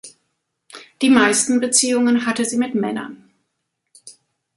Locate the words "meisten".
1.11-1.59